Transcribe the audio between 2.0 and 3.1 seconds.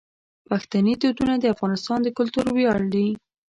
د کلتور ویاړ دي.